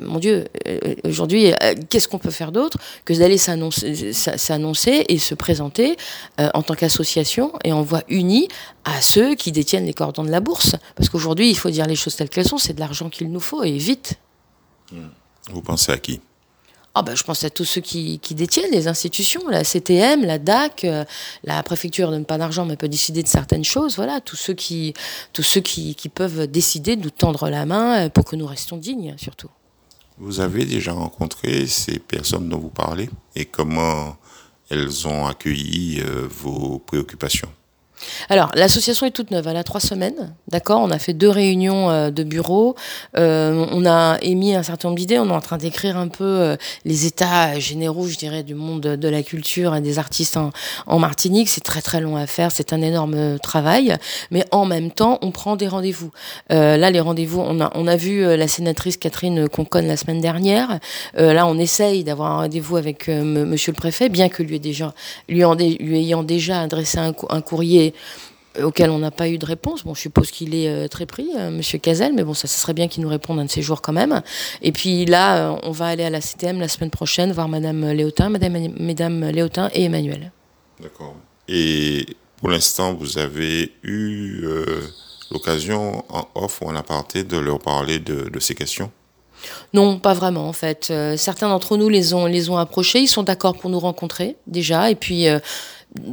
mon 0.00 0.18
Dieu, 0.18 0.46
aujourd'hui, 1.04 1.52
qu'est-ce 1.88 2.08
qu'on 2.08 2.18
peut 2.18 2.30
faire 2.30 2.52
d'autre 2.52 2.78
que 3.04 3.14
d'aller 3.14 3.38
s'annoncer, 3.38 4.12
s'annoncer 4.12 5.04
et 5.08 5.18
se 5.24 5.34
présenter 5.34 5.96
euh, 6.40 6.48
en 6.54 6.62
tant 6.62 6.74
qu'association 6.74 7.52
et 7.64 7.72
en 7.72 7.82
voie 7.82 8.02
unie 8.08 8.48
à 8.84 9.00
ceux 9.00 9.34
qui 9.34 9.52
détiennent 9.52 9.86
les 9.86 9.94
cordons 9.94 10.24
de 10.24 10.30
la 10.30 10.40
bourse. 10.40 10.76
Parce 10.96 11.08
qu'aujourd'hui, 11.08 11.50
il 11.50 11.56
faut 11.56 11.70
dire 11.70 11.86
les 11.86 11.96
choses 11.96 12.16
telles 12.16 12.28
qu'elles 12.28 12.48
sont, 12.48 12.58
c'est 12.58 12.74
de 12.74 12.80
l'argent 12.80 13.10
qu'il 13.10 13.30
nous 13.30 13.40
faut 13.40 13.64
et 13.64 13.76
vite. 13.76 14.14
Vous 15.50 15.62
pensez 15.62 15.92
à 15.92 15.98
qui? 15.98 16.20
Ah 16.96 17.02
ben, 17.02 17.16
je 17.16 17.24
pense 17.24 17.42
à 17.42 17.50
tous 17.50 17.64
ceux 17.64 17.80
qui, 17.80 18.20
détiennent 18.30 18.70
les 18.70 18.86
institutions, 18.86 19.48
la 19.48 19.64
CTM, 19.64 20.24
la 20.24 20.38
DAC, 20.38 20.84
euh, 20.84 21.04
la 21.42 21.60
préfecture 21.64 22.08
donne 22.10 22.24
pas 22.24 22.38
d'argent 22.38 22.64
mais 22.64 22.76
peut 22.76 22.88
décider 22.88 23.24
de 23.24 23.28
certaines 23.28 23.64
choses. 23.64 23.96
Voilà, 23.96 24.20
tous 24.20 24.36
ceux 24.36 24.54
qui, 24.54 24.94
tous 25.32 25.42
ceux 25.42 25.60
qui, 25.60 25.96
qui 25.96 26.08
peuvent 26.08 26.46
décider 26.46 26.94
de 26.94 27.02
nous 27.02 27.10
tendre 27.10 27.48
la 27.48 27.66
main 27.66 28.04
euh, 28.04 28.08
pour 28.10 28.24
que 28.24 28.36
nous 28.36 28.46
restions 28.46 28.76
dignes, 28.76 29.16
surtout. 29.18 29.50
Vous 30.18 30.38
avez 30.38 30.64
déjà 30.64 30.92
rencontré 30.92 31.66
ces 31.66 31.98
personnes 31.98 32.48
dont 32.48 32.58
vous 32.58 32.70
parlez? 32.70 33.10
Et 33.34 33.46
comment 33.46 34.16
elles 34.70 35.06
ont 35.06 35.26
accueilli 35.26 36.00
euh, 36.00 36.26
vos 36.28 36.78
préoccupations 36.78 37.52
alors, 38.28 38.50
l'association 38.54 39.06
est 39.06 39.10
toute 39.10 39.30
neuve, 39.30 39.46
elle 39.48 39.56
a 39.56 39.64
trois 39.64 39.80
semaines, 39.80 40.34
d'accord? 40.48 40.80
On 40.80 40.90
a 40.90 40.98
fait 40.98 41.12
deux 41.12 41.28
réunions 41.28 41.90
euh, 41.90 42.10
de 42.10 42.22
bureau, 42.22 42.74
euh, 43.16 43.66
on 43.70 43.86
a 43.86 44.18
émis 44.22 44.54
un 44.54 44.62
certain 44.62 44.88
nombre 44.88 44.98
d'idées, 44.98 45.18
on 45.18 45.28
est 45.28 45.32
en 45.32 45.40
train 45.40 45.58
d'écrire 45.58 45.96
un 45.96 46.08
peu 46.08 46.24
euh, 46.24 46.56
les 46.84 47.06
états 47.06 47.58
généraux, 47.58 48.06
je 48.06 48.16
dirais, 48.16 48.42
du 48.42 48.54
monde 48.54 48.80
de 48.82 49.08
la 49.08 49.22
culture 49.22 49.74
et 49.74 49.80
des 49.80 49.98
artistes 49.98 50.36
en, 50.36 50.98
Martinique. 50.98 51.48
C'est 51.48 51.62
très 51.62 51.82
très 51.82 52.00
long 52.00 52.16
à 52.16 52.26
faire, 52.26 52.50
c'est 52.50 52.72
un 52.72 52.80
énorme 52.80 53.38
travail, 53.40 53.96
mais 54.30 54.44
en 54.52 54.64
même 54.64 54.90
temps, 54.90 55.18
on 55.22 55.32
prend 55.32 55.56
des 55.56 55.68
rendez-vous. 55.68 56.10
là, 56.48 56.90
les 56.90 57.00
rendez-vous, 57.00 57.40
on 57.40 57.60
a, 57.60 57.70
on 57.74 57.86
a 57.86 57.96
vu 57.96 58.24
la 58.24 58.48
sénatrice 58.48 58.96
Catherine 58.96 59.48
Conconne 59.48 59.86
la 59.86 59.96
semaine 59.96 60.20
dernière. 60.20 60.78
là, 61.14 61.46
on 61.46 61.58
essaye 61.58 62.04
d'avoir 62.04 62.32
un 62.32 62.36
rendez-vous 62.42 62.76
avec 62.76 63.08
Monsieur 63.08 63.72
le 63.72 63.76
Préfet, 63.76 64.08
bien 64.08 64.28
que 64.28 64.42
lui, 64.42 64.56
ait 64.56 64.60
déjà, 64.60 64.94
lui, 65.28 65.42
ayant 65.42 66.22
déjà 66.22 66.60
adressé 66.60 66.98
un 66.98 67.40
courrier 67.42 67.93
auquel 68.62 68.90
on 68.90 68.98
n'a 68.98 69.10
pas 69.10 69.28
eu 69.28 69.38
de 69.38 69.46
réponse. 69.46 69.84
Bon, 69.84 69.94
je 69.94 70.00
suppose 70.00 70.30
qu'il 70.30 70.54
est 70.54 70.68
euh, 70.68 70.88
très 70.88 71.06
pris, 71.06 71.28
euh, 71.36 71.50
Monsieur 71.50 71.78
Cazel, 71.78 72.12
mais 72.12 72.24
bon, 72.24 72.34
ça, 72.34 72.46
ça, 72.46 72.58
serait 72.58 72.72
bien 72.72 72.88
qu'il 72.88 73.02
nous 73.02 73.08
réponde 73.08 73.38
un 73.40 73.44
de 73.44 73.50
ces 73.50 73.62
jours 73.62 73.82
quand 73.82 73.92
même. 73.92 74.22
Et 74.62 74.72
puis 74.72 75.04
là, 75.06 75.52
euh, 75.52 75.56
on 75.62 75.70
va 75.70 75.86
aller 75.86 76.04
à 76.04 76.10
la 76.10 76.20
CTM 76.20 76.60
la 76.60 76.68
semaine 76.68 76.90
prochaine 76.90 77.32
voir 77.32 77.48
Madame 77.48 77.90
Léotin, 77.90 78.28
Madame, 78.28 78.72
Mesdames 78.78 79.30
Léotin 79.30 79.70
et 79.72 79.84
Emmanuel. 79.84 80.32
D'accord. 80.80 81.16
Et 81.48 82.06
pour 82.36 82.50
l'instant, 82.50 82.94
vous 82.94 83.18
avez 83.18 83.72
eu 83.82 84.44
l'occasion 85.30 86.04
en 86.08 86.28
off 86.34 86.60
ou 86.62 86.66
en 86.66 86.76
aparté 86.76 87.24
de 87.24 87.36
leur 87.36 87.58
parler 87.58 87.98
de, 87.98 88.28
de 88.28 88.40
ces 88.40 88.54
questions? 88.54 88.90
Non, 89.72 89.98
pas 89.98 90.14
vraiment 90.14 90.48
en 90.48 90.52
fait. 90.52 90.88
Euh, 90.90 91.16
certains 91.16 91.48
d'entre 91.48 91.76
nous 91.76 91.88
les 91.88 92.14
ont 92.14 92.26
les 92.26 92.50
ont 92.50 92.56
approchés, 92.56 93.00
ils 93.00 93.08
sont 93.08 93.22
d'accord 93.22 93.56
pour 93.56 93.70
nous 93.70 93.80
rencontrer 93.80 94.36
déjà, 94.46 94.90
et 94.90 94.94
puis 94.94 95.28
euh, 95.28 95.38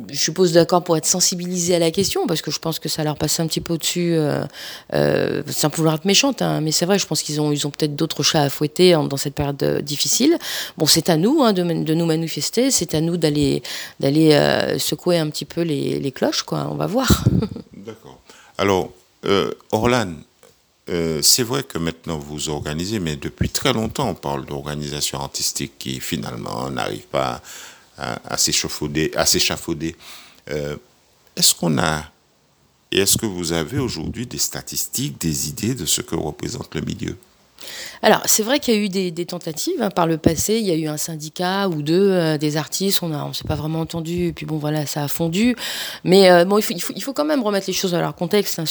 je 0.09 0.17
suppose 0.17 0.51
d'accord 0.51 0.83
pour 0.83 0.95
être 0.95 1.05
sensibilisés 1.05 1.75
à 1.75 1.79
la 1.79 1.89
question, 1.89 2.27
parce 2.27 2.41
que 2.41 2.51
je 2.51 2.59
pense 2.59 2.77
que 2.77 2.87
ça 2.87 3.03
leur 3.03 3.17
passe 3.17 3.39
un 3.39 3.47
petit 3.47 3.61
peu 3.61 3.73
au-dessus, 3.73 4.13
euh, 4.13 4.43
euh, 4.93 5.41
sans 5.47 5.69
pouvoir 5.69 5.95
être 5.95 6.05
méchante, 6.05 6.41
hein, 6.41 6.61
mais 6.61 6.71
c'est 6.71 6.85
vrai, 6.85 6.99
je 6.99 7.07
pense 7.07 7.23
qu'ils 7.23 7.41
ont, 7.41 7.51
ils 7.51 7.65
ont 7.65 7.71
peut-être 7.71 7.95
d'autres 7.95 8.21
chats 8.21 8.43
à 8.43 8.49
fouetter 8.49 8.91
dans 8.91 9.17
cette 9.17 9.33
période 9.33 9.61
euh, 9.63 9.81
difficile. 9.81 10.37
Bon, 10.77 10.85
c'est 10.85 11.09
à 11.09 11.17
nous 11.17 11.41
hein, 11.41 11.53
de, 11.53 11.63
de, 11.63 11.93
nous 11.95 12.05
manifester, 12.05 12.69
c'est 12.69 12.93
à 12.93 13.01
nous 13.01 13.17
d'aller, 13.17 13.63
d'aller 13.99 14.77
secouer 14.77 15.17
un 15.17 15.29
petit 15.29 15.45
peu 15.45 15.61
les, 15.61 15.99
les, 15.99 16.11
cloches, 16.11 16.43
quoi. 16.43 16.67
On 16.69 16.75
va 16.75 16.85
voir. 16.85 17.23
D'accord. 17.73 18.19
Alors, 18.57 18.91
Orlan, 19.71 20.13
c'est 21.21 21.43
vrai 21.43 21.63
que 21.63 21.79
maintenant 21.79 22.19
vous 22.19 22.49
organisez, 22.49 22.99
mais 22.99 23.15
depuis 23.15 23.49
très 23.49 23.73
longtemps 23.73 24.09
on 24.09 24.15
parle 24.15 24.45
d'organisation 24.45 25.19
artistique 25.19 25.73
qui 25.79 25.99
finalement 25.99 26.69
n'arrive 26.69 27.07
pas 27.07 27.41
à, 27.97 28.19
à 28.25 28.37
s'échafauder. 28.37 29.95
Euh, 30.49 30.75
est-ce 31.35 31.55
qu'on 31.55 31.77
a 31.77 32.11
et 32.91 32.99
est-ce 32.99 33.17
que 33.17 33.25
vous 33.25 33.53
avez 33.53 33.79
aujourd'hui 33.79 34.27
des 34.27 34.37
statistiques, 34.37 35.19
des 35.19 35.47
idées 35.47 35.75
de 35.75 35.85
ce 35.85 36.01
que 36.01 36.15
représente 36.15 36.75
le 36.75 36.81
milieu? 36.81 37.17
Alors, 38.01 38.21
c'est 38.25 38.43
vrai 38.43 38.59
qu'il 38.59 38.73
y 38.73 38.77
a 38.77 38.79
eu 38.81 38.89
des, 38.89 39.25
tentatives 39.25 39.81
hein, 39.81 39.91
par 39.91 40.07
le 40.07 40.17
passé. 40.17 40.55
Il 40.55 40.65
y 40.65 40.71
a 40.71 40.75
eu 40.75 40.87
un 40.87 40.97
syndicat 40.97 41.69
ou 41.69 41.83
deux 41.83 42.11
euh, 42.11 42.37
des 42.37 42.57
artistes. 42.57 43.01
On 43.03 43.09
ne 43.09 43.15
on 43.15 43.33
s'est 43.33 43.47
pas 43.47 43.55
vraiment 43.55 43.79
entendu. 43.79 44.27
Et 44.27 44.33
puis 44.33 44.45
bon, 44.45 44.57
voilà, 44.57 44.85
ça 44.85 45.03
a 45.03 45.07
fondu. 45.07 45.55
Mais 46.03 46.29
euh, 46.29 46.43
bon, 46.43 46.57
il 46.57 46.81
faut, 46.81 47.13
quand 47.13 47.23
même 47.23 47.43
remettre 47.43 47.67
les 47.67 47.73
choses 47.73 47.91
dans 47.91 48.01
leur 48.01 48.15
contexte. 48.15 48.59
Hein. 48.59 48.65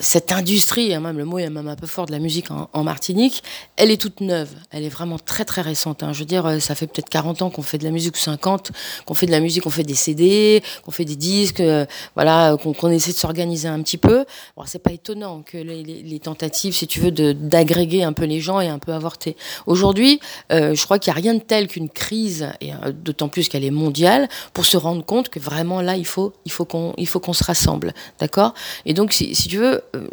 Cette 0.00 0.32
industrie, 0.32 0.94
hein, 0.94 1.00
même 1.00 1.18
le 1.18 1.24
mot 1.24 1.38
est 1.38 1.50
même 1.50 1.68
un 1.68 1.76
peu 1.76 1.86
fort 1.86 2.06
de 2.06 2.12
la 2.12 2.18
musique 2.18 2.46
en, 2.50 2.84
Martinique, 2.84 3.42
elle 3.76 3.90
est 3.90 4.00
toute 4.00 4.20
neuve. 4.20 4.48
Elle 4.70 4.84
est 4.84 4.88
vraiment 4.88 5.18
très 5.18 5.44
très 5.44 5.62
récente. 5.62 6.02
Hein. 6.02 6.12
Je 6.12 6.20
veux 6.20 6.24
dire, 6.24 6.46
euh, 6.46 6.58
ça 6.58 6.74
fait 6.74 6.86
peut-être 6.86 7.08
40 7.08 7.42
ans 7.42 7.50
qu'on 7.50 7.62
fait 7.62 7.78
de 7.78 7.84
la 7.84 7.90
musique 7.90 8.16
ou 8.16 8.18
50, 8.18 8.72
qu'on 9.04 9.14
fait 9.14 9.26
de 9.26 9.30
la 9.30 9.40
musique, 9.40 9.62
qu'on 9.62 9.70
fait 9.70 9.82
des 9.82 9.94
CD, 9.94 10.62
qu'on 10.84 10.90
fait 10.90 11.04
des 11.04 11.16
disques, 11.16 11.60
euh, 11.60 11.86
voilà, 12.14 12.56
qu'on 12.62 12.72
qu 12.72 12.86
essaie 12.92 13.12
de 13.12 13.16
s'organiser 13.16 13.68
un 13.68 13.82
petit 13.82 13.98
peu. 13.98 14.24
Bon, 14.56 14.64
c'est 14.66 14.78
pas 14.78 14.92
étonnant 14.92 15.42
que 15.42 15.58
les, 15.58 16.18
tentatives, 16.18 16.74
si 16.74 16.86
tu 16.86 17.00
veux, 17.00 17.10
d'agréger 17.10 18.04
un 18.04 18.12
peu 18.12 18.24
les 18.24 18.40
gens 18.40 18.60
et 18.60 18.68
un 18.68 18.78
peu 18.78 18.92
avorter. 18.92 19.36
Aujourd'hui, 19.66 20.20
euh, 20.52 20.74
je 20.74 20.84
crois 20.84 20.98
qu'il 20.98 21.12
n'y 21.12 21.18
a 21.18 21.22
rien 21.22 21.34
de 21.34 21.42
tel 21.42 21.66
qu'une 21.66 21.90
crise, 21.90 22.48
et 22.60 22.70
d'autant 23.02 23.28
plus 23.28 23.48
qu'elle 23.48 23.64
est 23.64 23.70
mondiale, 23.70 24.28
pour 24.54 24.64
se 24.64 24.76
rendre 24.76 25.04
compte 25.04 25.28
que 25.28 25.40
vraiment 25.40 25.82
là, 25.82 25.96
il 25.96 26.06
faut, 26.06 26.32
il 26.44 26.52
faut 26.52 26.64
qu'on, 26.64 26.94
il 26.96 27.06
faut 27.06 27.20
qu'on 27.20 27.32
se 27.32 27.44
rassemble, 27.44 27.92
d'accord? 28.18 28.54
Et 28.86 28.94
donc, 28.94 29.12
si, 29.12 29.34
si 29.34 29.48
tu 29.48 29.58
veux 29.58 29.73
euh, 29.94 30.08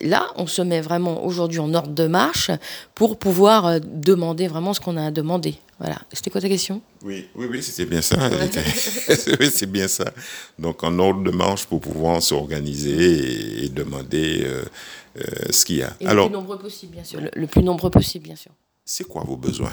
là, 0.00 0.28
on 0.36 0.46
se 0.46 0.62
met 0.62 0.80
vraiment 0.80 1.24
aujourd'hui 1.24 1.58
en 1.58 1.72
ordre 1.74 1.92
de 1.92 2.06
marche 2.06 2.50
pour 2.94 3.18
pouvoir 3.18 3.66
euh, 3.66 3.78
demander 3.82 4.48
vraiment 4.48 4.74
ce 4.74 4.80
qu'on 4.80 4.96
a 4.96 5.06
à 5.06 5.10
demander. 5.10 5.56
Voilà. 5.78 5.98
C'était 6.12 6.30
quoi 6.30 6.40
ta 6.40 6.48
question? 6.48 6.82
Oui, 7.02 7.28
oui, 7.34 7.46
oui, 7.50 7.62
c'était 7.62 7.86
bien 7.88 8.02
ça. 8.02 8.16
c'est 9.08 9.70
bien 9.70 9.88
ça. 9.88 10.04
Donc, 10.58 10.84
en 10.84 10.98
ordre 10.98 11.22
de 11.22 11.30
marche 11.30 11.66
pour 11.66 11.80
pouvoir 11.80 12.22
s'organiser 12.22 12.90
et, 12.90 13.64
et, 13.64 13.68
demander 13.68 14.42
euh, 14.44 14.64
euh, 15.16 15.22
ce 15.50 15.64
qu'il 15.64 15.76
y 15.76 15.82
a. 15.82 15.94
Et 16.00 16.06
Alors, 16.06 16.26
le 16.26 16.30
plus 16.30 16.38
nombreux 16.38 16.58
possible, 16.58 16.92
bien 16.92 17.04
sûr. 17.04 17.20
Le, 17.20 17.30
le 17.34 17.46
plus 17.46 17.62
nombreux 17.62 17.90
possible, 17.90 18.24
bien 18.24 18.36
sûr. 18.36 18.52
C'est 18.84 19.04
quoi 19.04 19.24
vos 19.26 19.36
besoins? 19.36 19.72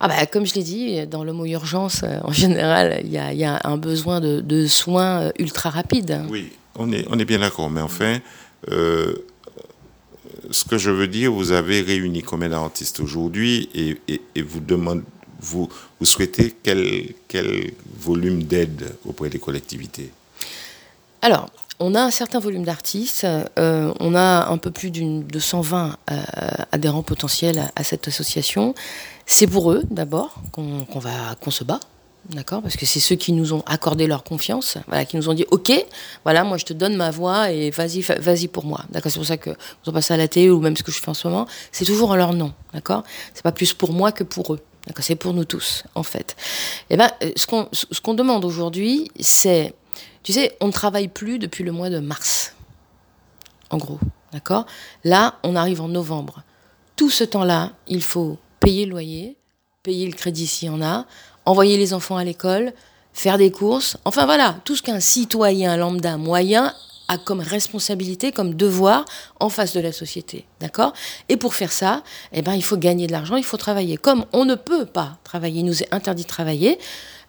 Ah 0.00 0.08
bah, 0.08 0.26
comme 0.26 0.46
je 0.46 0.54
l'ai 0.54 0.62
dit, 0.62 1.06
dans 1.06 1.24
le 1.24 1.32
mot 1.32 1.46
urgence, 1.46 2.04
en 2.22 2.32
général, 2.32 3.00
il 3.04 3.10
y 3.10 3.18
a, 3.18 3.32
y 3.32 3.44
a, 3.44 3.60
un 3.64 3.76
besoin 3.76 4.20
de, 4.20 4.40
de 4.40 4.66
soins 4.66 5.30
ultra 5.38 5.70
rapides. 5.70 6.22
Oui, 6.30 6.52
on 6.80 7.18
est, 7.18 7.24
bien 7.24 7.38
d'accord, 7.38 7.70
mais 7.70 7.80
enfin, 7.80 8.18
euh, 8.70 9.14
ce 10.50 10.64
que 10.64 10.78
je 10.78 10.90
veux 10.90 11.08
dire, 11.08 11.32
vous 11.32 11.52
avez 11.52 11.82
réuni 11.82 12.22
combien 12.22 12.48
d'artistes 12.48 13.00
aujourd'hui 13.00 13.68
et, 13.74 14.42
vous 14.42 14.60
demandez, 14.60 15.02
vous, 15.40 15.68
souhaitez 16.02 16.56
quel, 16.62 17.14
volume 17.98 18.44
d'aide 18.44 18.94
auprès 19.06 19.28
des 19.28 19.38
collectivités? 19.38 20.10
Alors, 21.22 21.50
on 21.78 21.94
a 21.94 22.02
un 22.02 22.10
certain 22.10 22.40
volume 22.40 22.64
d'artistes, 22.64 23.26
euh, 23.58 23.92
on 24.00 24.14
a 24.14 24.48
un 24.48 24.58
peu 24.58 24.70
plus 24.70 24.90
de 24.90 25.38
120 25.38 25.96
euh, 26.10 26.22
adhérents 26.72 27.02
potentiels 27.02 27.70
à, 27.76 27.84
cette 27.84 28.08
association. 28.08 28.74
C'est 29.26 29.46
pour 29.46 29.72
eux 29.72 29.82
d'abord 29.90 30.34
qu'on 30.52 31.50
se 31.50 31.64
bat, 31.64 31.80
D'accord 32.28 32.62
Parce 32.62 32.76
que 32.76 32.86
c'est 32.86 33.00
ceux 33.00 33.16
qui 33.16 33.32
nous 33.32 33.54
ont 33.54 33.62
accordé 33.66 34.06
leur 34.06 34.22
confiance, 34.22 34.76
voilà, 34.86 35.04
qui 35.04 35.16
nous 35.16 35.28
ont 35.28 35.34
dit 35.34 35.46
OK, 35.50 35.72
voilà, 36.24 36.44
moi 36.44 36.58
je 36.58 36.64
te 36.64 36.72
donne 36.72 36.94
ma 36.94 37.10
voix 37.10 37.50
et 37.50 37.70
vas-y, 37.70 38.02
vas-y 38.02 38.46
pour 38.46 38.64
moi. 38.64 38.84
D'accord 38.90 39.10
C'est 39.10 39.18
pour 39.18 39.26
ça 39.26 39.36
que 39.36 39.50
vous 39.50 39.90
en 39.90 39.92
passez 39.92 40.14
à 40.14 40.16
la 40.16 40.28
télé 40.28 40.50
ou 40.50 40.60
même 40.60 40.76
ce 40.76 40.82
que 40.82 40.92
je 40.92 41.00
fais 41.00 41.08
en 41.08 41.14
ce 41.14 41.26
moment, 41.26 41.46
c'est 41.72 41.84
toujours 41.84 42.10
en 42.10 42.16
leur 42.16 42.34
nom. 42.34 42.52
D'accord? 42.72 43.02
C'est 43.34 43.42
pas 43.42 43.52
plus 43.52 43.72
pour 43.72 43.92
moi 43.92 44.12
que 44.12 44.22
pour 44.22 44.54
eux. 44.54 44.60
D'accord 44.86 45.04
C'est 45.04 45.16
pour 45.16 45.34
nous 45.34 45.44
tous, 45.44 45.84
en 45.94 46.02
fait. 46.02 46.36
Et 46.88 46.96
ben, 46.96 47.10
ce 47.36 47.46
qu'on 47.46 47.68
ce 47.72 48.14
demande 48.14 48.44
aujourd'hui, 48.44 49.10
c'est, 49.18 49.74
tu 50.22 50.32
sais, 50.32 50.56
on 50.60 50.68
ne 50.68 50.72
travaille 50.72 51.08
plus 51.08 51.38
depuis 51.38 51.64
le 51.64 51.72
mois 51.72 51.90
de 51.90 51.98
mars. 51.98 52.54
En 53.70 53.78
gros. 53.78 53.98
D'accord? 54.32 54.66
Là, 55.04 55.38
on 55.42 55.56
arrive 55.56 55.80
en 55.80 55.88
novembre. 55.88 56.42
Tout 56.96 57.10
ce 57.10 57.24
temps-là, 57.24 57.72
il 57.88 58.02
faut 58.02 58.38
payer 58.60 58.84
le 58.84 58.92
loyer, 58.92 59.36
payer 59.82 60.06
le 60.06 60.12
crédit 60.12 60.46
s'il 60.46 60.68
y 60.68 60.70
en 60.70 60.82
a, 60.82 61.06
envoyer 61.46 61.76
les 61.76 61.94
enfants 61.94 62.16
à 62.16 62.24
l'école, 62.24 62.72
faire 63.12 63.38
des 63.38 63.50
courses, 63.50 63.96
enfin 64.04 64.24
voilà, 64.24 64.56
tout 64.64 64.76
ce 64.76 64.82
qu'un 64.82 65.00
citoyen 65.00 65.76
lambda 65.76 66.16
moyen 66.16 66.74
a 67.08 67.18
comme 67.18 67.40
responsabilité, 67.40 68.30
comme 68.30 68.54
devoir 68.54 69.04
en 69.40 69.48
face 69.48 69.72
de 69.74 69.80
la 69.80 69.92
société, 69.92 70.46
d'accord? 70.60 70.92
Et 71.28 71.36
pour 71.36 71.54
faire 71.54 71.72
ça, 71.72 72.04
eh 72.32 72.40
ben, 72.40 72.54
il 72.54 72.62
faut 72.62 72.76
gagner 72.76 73.08
de 73.08 73.12
l'argent, 73.12 73.34
il 73.34 73.44
faut 73.44 73.56
travailler. 73.56 73.96
Comme 73.96 74.24
on 74.32 74.44
ne 74.44 74.54
peut 74.54 74.86
pas 74.86 75.18
travailler, 75.24 75.60
il 75.60 75.66
nous 75.66 75.82
est 75.82 75.92
interdit 75.92 76.22
de 76.22 76.28
travailler, 76.28 76.78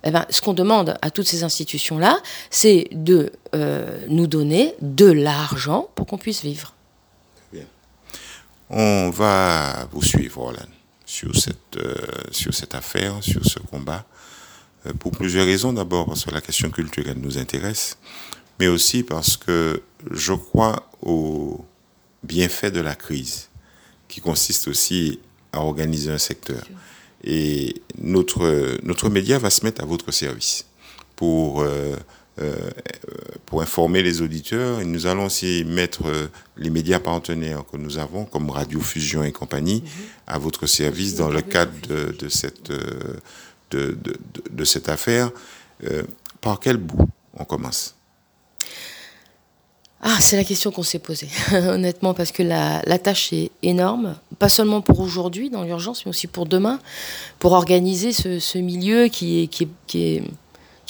eh 0.03 0.11
ben, 0.11 0.25
ce 0.29 0.39
qu'on 0.41 0.53
demande 0.53 0.97
à 1.01 1.09
toutes 1.09 1.27
ces 1.27 1.43
institutions-là, 1.43 2.17
c'est 2.51 2.89
de 2.91 3.31
euh, 3.55 4.05
nous 4.07 4.27
donner 4.27 4.75
de 4.81 5.11
l'argent 5.11 5.89
pour 5.95 6.05
qu'on 6.05 6.19
puisse 6.19 6.43
vivre. 6.43 6.75
On 8.69 9.09
va 9.09 9.87
vous 9.91 10.01
suivre, 10.01 10.41
Roland 10.41 10.80
sur 11.11 11.35
cette, 11.35 11.75
euh, 11.75 11.93
sur 12.31 12.53
cette 12.53 12.73
affaire, 12.73 13.21
sur 13.21 13.43
ce 13.45 13.59
combat, 13.59 14.05
euh, 14.85 14.93
pour 14.93 15.11
plusieurs 15.11 15.45
raisons. 15.45 15.73
D'abord 15.73 16.05
parce 16.05 16.23
que 16.23 16.31
la 16.31 16.39
question 16.39 16.69
culturelle 16.69 17.17
nous 17.19 17.37
intéresse, 17.37 17.97
mais 18.59 18.67
aussi 18.67 19.03
parce 19.03 19.35
que 19.35 19.83
je 20.09 20.31
crois 20.31 20.89
au 21.01 21.65
bienfait 22.23 22.71
de 22.71 22.79
la 22.79 22.95
crise, 22.95 23.49
qui 24.07 24.21
consiste 24.21 24.69
aussi 24.69 25.19
à 25.51 25.59
organiser 25.59 26.11
un 26.11 26.17
secteur. 26.17 26.63
Et 27.25 27.81
notre, 28.01 28.77
notre 28.81 29.09
média 29.09 29.37
va 29.37 29.49
se 29.49 29.65
mettre 29.65 29.83
à 29.83 29.85
votre 29.85 30.11
service 30.11 30.65
pour... 31.17 31.59
Euh, 31.59 31.67
euh, 31.67 31.97
pour 33.51 33.61
informer 33.61 34.01
les 34.01 34.21
auditeurs. 34.21 34.79
Et 34.79 34.85
nous 34.85 35.07
allons 35.07 35.25
aussi 35.25 35.65
mettre 35.65 36.07
euh, 36.07 36.27
les 36.55 36.69
médias 36.69 36.99
partenaires 36.99 37.65
que 37.69 37.75
nous 37.75 37.97
avons, 37.97 38.23
comme 38.23 38.49
Radio 38.49 38.79
Fusion 38.79 39.25
et 39.25 39.33
compagnie, 39.33 39.83
à 40.25 40.39
votre 40.39 40.67
service 40.67 41.15
dans 41.15 41.27
le 41.27 41.41
cadre 41.41 41.73
de, 41.89 42.15
euh, 43.73 44.65
cette 44.65 44.87
affaire. 44.87 45.31
Euh, 45.83 46.03
par 46.39 46.61
quel 46.61 46.77
bout 46.77 47.09
on 47.37 47.43
commence? 47.43 47.95
Ah, 50.01 50.17
c'est 50.21 50.37
la 50.37 50.45
question 50.45 50.71
qu'on 50.71 50.81
s'est 50.81 50.99
posée, 50.99 51.27
honnêtement, 51.51 52.13
parce 52.13 52.31
que 52.31 52.43
la, 52.43 52.81
tâche 52.99 53.33
est 53.33 53.51
énorme, 53.63 54.15
pas 54.39 54.49
seulement 54.49 54.79
pour 54.79 55.01
aujourd'hui, 55.01 55.49
dans 55.49 55.63
l'urgence, 55.63 56.05
mais 56.05 56.09
aussi 56.09 56.27
pour 56.27 56.45
demain, 56.45 56.79
pour 57.37 57.51
organiser 57.51 58.13
ce, 58.13 58.57
milieu 58.57 59.09
qui 59.09 59.43
est 59.43 60.23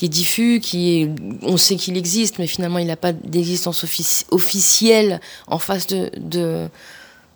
qui 0.01 0.07
est 0.07 0.09
diffus, 0.09 0.59
qui 0.61 1.03
est, 1.03 1.09
on 1.43 1.57
sait 1.57 1.75
qu'il 1.75 1.95
existe, 1.95 2.39
mais 2.39 2.47
finalement 2.47 2.79
il 2.79 2.87
n'a 2.87 2.95
pas 2.95 3.13
d'existence 3.13 3.83
offici 3.83 4.25
officielle 4.31 5.21
en 5.45 5.59
face 5.59 5.85
de, 5.85 6.09
de, 6.17 6.69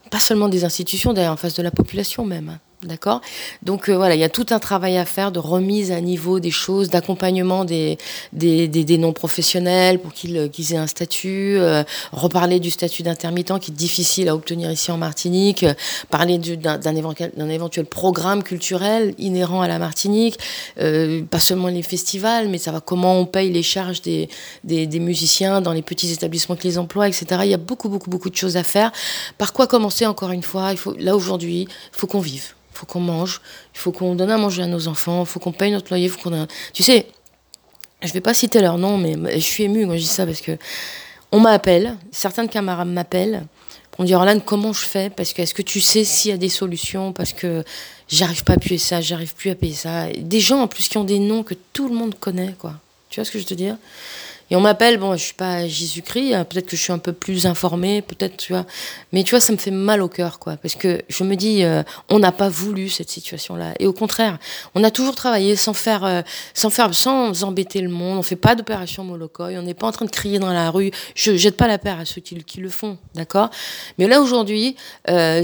pas 0.09 0.17
seulement 0.17 0.49
des 0.49 0.65
institutions, 0.65 1.13
d'ailleurs 1.13 1.33
en 1.33 1.37
face 1.37 1.53
de 1.53 1.61
la 1.61 1.69
population 1.69 2.25
même. 2.25 2.57
D'accord 2.83 3.21
Donc 3.63 3.89
euh, 3.89 3.95
voilà, 3.95 4.15
il 4.15 4.21
y 4.21 4.25
a 4.25 4.29
tout 4.29 4.47
un 4.49 4.59
travail 4.59 4.97
à 4.97 5.05
faire 5.05 5.31
de 5.31 5.39
remise 5.39 5.91
à 5.91 6.01
niveau 6.01 6.41
des 6.41 6.51
choses, 6.51 6.89
d'accompagnement 6.89 7.63
des, 7.63 7.97
non-professionnels 8.33 9.99
pour 9.99 10.13
qu'ils 10.13 10.37
euh, 10.37 10.47
qu 10.49 10.61
aient 10.73 10.77
un 10.77 10.85
statut, 10.85 11.55
euh, 11.57 11.83
reparler 12.11 12.59
du 12.59 12.69
statut 12.69 13.01
d'intermittent 13.01 13.59
qui 13.59 13.71
est 13.71 13.73
difficile 13.73 14.27
à 14.27 14.35
obtenir 14.35 14.69
ici 14.71 14.91
en 14.91 14.97
Martinique, 14.97 15.65
parler 16.09 16.37
d'un 16.37 17.49
éventuel, 17.49 17.85
programme 17.85 18.43
culturel 18.43 19.15
inhérent 19.17 19.61
à 19.61 19.67
la 19.67 19.79
Martinique, 19.79 20.37
pas 20.75 21.39
seulement 21.39 21.69
les 21.69 21.83
festivals, 21.83 22.49
mais 22.49 22.57
ça 22.57 22.71
va 22.71 22.81
comment 22.81 23.19
on 23.19 23.25
paye 23.25 23.51
les 23.51 23.63
charges 23.63 24.01
des, 24.01 24.29
musiciens 24.99 25.61
dans 25.61 25.73
les 25.73 25.81
petits 25.81 26.11
établissements 26.11 26.55
qui 26.55 26.67
les 26.67 26.77
emploient, 26.77 27.07
etc. 27.07 27.41
Il 27.43 27.49
y 27.49 27.53
a 27.53 27.57
beaucoup, 27.57 27.89
beaucoup, 27.89 28.09
beaucoup 28.09 28.29
de 28.29 28.35
choses 28.35 28.57
à 28.57 28.63
faire. 28.63 28.91
Par 29.37 29.53
quoi 29.53 29.67
commencer 29.67 30.05
encore 30.05 30.31
une 30.31 30.43
fois? 30.43 30.73
Là 30.99 31.15
aujourd'hui, 31.15 31.67
il 31.69 31.97
faut 31.97 32.07
qu'on 32.07 32.19
vive 32.19 32.55
il 32.75 32.79
faut 32.79 32.85
qu'on 32.85 32.99
mange, 32.99 33.41
il 33.73 33.79
faut 33.79 33.93
qu'on 33.93 34.15
donne 34.15 34.31
à 34.31 34.37
manger 34.37 34.63
à 34.63 34.67
nos 34.67 34.89
enfants, 34.89 35.21
il 35.21 35.25
faut 35.25 35.39
qu'on 35.39 35.53
paye 35.53 35.71
notre 35.71 35.89
loyer, 35.89 36.09
faut 36.09 36.19
qu'on 36.19 36.43
a... 36.43 36.45
Tu 36.73 36.83
sais, 36.83 37.07
je 38.03 38.11
vais 38.11 38.19
pas 38.21 38.33
citer 38.33 38.59
leur 38.59 38.77
nom, 38.77 38.97
mais 38.97 39.15
je 39.33 39.39
suis 39.39 39.63
émue 39.63 39.85
quand 39.87 39.93
je 39.93 39.99
dis 39.99 40.05
ça 40.05 40.25
parce 40.25 40.41
que 40.41 40.57
on 41.31 41.39
m'appelle, 41.39 41.95
certains 42.11 42.47
camarades 42.47 42.89
m'appellent 42.89 43.45
On 43.97 44.03
dit 44.03 44.13
Orlane, 44.13 44.41
comment 44.41 44.73
je 44.73 44.85
fais? 44.85 45.09
Parce 45.09 45.31
que 45.31 45.41
est-ce 45.41 45.53
que 45.53 45.61
tu 45.61 45.79
sais 45.79 46.03
s'il 46.03 46.31
y 46.31 46.33
a 46.33 46.37
des 46.37 46.49
solutions? 46.49 47.13
Parce 47.13 47.31
que 47.31 47.63
j'arrive 48.09 48.43
pas 48.43 48.53
à 48.53 48.57
payer 48.57 48.77
ça, 48.77 48.99
j'arrive 48.99 49.33
plus 49.35 49.51
à 49.51 49.55
payer 49.55 49.73
ça. 49.73 50.07
Des 50.17 50.41
gens 50.41 50.61
en 50.61 50.67
plus 50.67 50.89
qui 50.89 50.97
ont 50.97 51.05
des 51.05 51.19
noms 51.19 51.43
que 51.43 51.53
tout 51.71 51.87
le 51.87 51.95
monde 51.95 52.13
connaît, 52.19 52.55
quoi. 52.59 52.73
Tu 53.09 53.19
vois 53.19 53.25
ce 53.25 53.31
que 53.31 53.39
je 53.39 53.43
veux 53.43 53.49
te 53.49 53.53
dire? 53.53 53.77
Et 54.51 54.55
on 54.55 54.61
m'appelle, 54.61 54.97
bon, 54.97 55.13
je 55.13 55.23
suis 55.23 55.33
pas 55.33 55.67
Jésus-Christ, 55.67 56.33
hein, 56.35 56.45
peut-être 56.45 56.67
que 56.67 56.75
je 56.75 56.81
suis 56.81 56.93
un 56.93 56.99
peu 56.99 57.13
plus 57.13 57.47
informée, 57.47 58.03
peut-être, 58.03 58.37
tu 58.37 58.53
vois. 58.53 58.65
Mais 59.11 59.23
tu 59.23 59.31
vois, 59.31 59.39
ça 59.39 59.51
me 59.51 59.57
fait 59.57 59.71
mal 59.71 60.03
au 60.03 60.07
cœur, 60.07 60.37
quoi. 60.37 60.55
Parce 60.57 60.75
que 60.75 61.01
je 61.09 61.23
me 61.23 61.35
dis, 61.35 61.63
euh, 61.63 61.81
on 62.09 62.19
n'a 62.19 62.31
pas 62.31 62.49
voulu 62.49 62.89
cette 62.89 63.09
situation-là. 63.09 63.73
Et 63.79 63.87
au 63.87 63.93
contraire, 63.93 64.37
on 64.75 64.83
a 64.83 64.91
toujours 64.91 65.15
travaillé 65.15 65.55
sans 65.55 65.73
faire, 65.73 66.05
euh, 66.05 66.21
sans 66.53 66.69
faire, 66.69 66.93
sans 66.93 67.43
embêter 67.43 67.81
le 67.81 67.89
monde. 67.89 68.19
On 68.19 68.21
fait 68.21 68.35
pas 68.35 68.53
d'opération 68.53 69.03
Molokoï. 69.03 69.57
On 69.57 69.63
n'est 69.63 69.73
pas 69.73 69.87
en 69.87 69.91
train 69.91 70.05
de 70.05 70.11
crier 70.11 70.37
dans 70.37 70.53
la 70.53 70.69
rue. 70.69 70.91
Je 71.15 71.35
jette 71.35 71.57
pas 71.57 71.67
la 71.67 71.79
paire 71.79 71.99
à 71.99 72.05
ceux 72.05 72.21
qui, 72.21 72.35
le 72.59 72.69
font, 72.69 72.97
d'accord? 73.15 73.49
Mais 73.97 74.07
là, 74.07 74.21
aujourd'hui, 74.21 74.75
euh, 75.09 75.43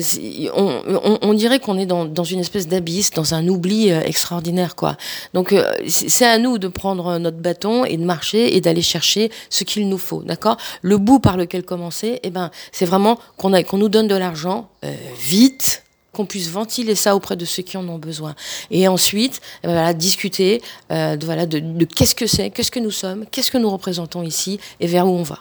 on, 0.54 1.34
dirait 1.34 1.60
qu'on 1.60 1.78
est 1.78 1.88
dans, 1.88 2.06
dans, 2.06 2.24
une 2.24 2.40
espèce 2.40 2.68
d'abysse, 2.68 3.12
dans 3.12 3.34
un 3.34 3.48
oubli 3.48 3.90
extraordinaire, 3.90 4.76
quoi. 4.76 4.96
Donc, 5.34 5.56
c'est 5.88 6.26
à 6.26 6.38
nous 6.38 6.60
de 6.60 6.68
prendre 6.68 7.18
notre 7.18 7.38
bâton 7.38 7.84
et 7.84 7.98
de 7.98 8.04
marcher 8.04 8.56
et 8.56 8.62
d'aller 8.62 8.82
chercher 8.92 9.32
ce 9.50 9.64
qu'il 9.64 9.88
nous 9.90 9.98
faut, 9.98 10.24
d'accord? 10.24 10.58
Le 10.82 10.98
bout 10.98 11.20
par 11.20 11.38
lequel 11.38 11.64
commencer, 11.64 12.20
eh 12.24 12.30
ben, 12.30 12.52
c'est 12.72 12.86
vraiment 12.86 13.18
qu'on 13.38 13.52
qu'on 13.64 13.78
nous 13.78 13.90
donne 13.90 14.08
de 14.08 14.16
l'argent 14.16 14.70
euh, 14.84 14.94
vite, 15.18 15.84
qu'on 16.14 16.26
puisse 16.26 16.50
ventiler 16.50 16.96
ça 16.96 17.16
auprès 17.16 17.38
de 17.38 17.46
ceux 17.46 17.64
qui 17.64 17.78
en 17.78 17.88
ont 17.88 17.98
besoin. 17.98 18.36
Et 18.70 18.88
ensuite, 18.88 19.42
eh 19.64 19.68
ben, 19.68 19.74
voilà, 19.74 19.94
discuter 19.94 20.62
euh, 20.92 21.18
voilà, 21.22 21.46
de 21.46 21.86
qu'est-ce 21.86 22.16
que 22.16 22.28
c'est, 22.28 22.50
qu'est-ce 22.50 22.72
que 22.72 22.80
nous 22.80 22.92
sommes, 22.92 23.26
qu'est-ce 23.32 23.52
que 23.52 23.58
nous 23.58 23.70
représentons 23.70 24.24
ici 24.24 24.60
et 24.80 24.88
vers 24.88 25.08
où 25.08 25.12
on 25.12 25.24
va. 25.24 25.40